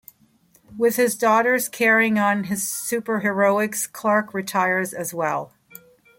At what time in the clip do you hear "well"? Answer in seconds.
5.13-5.53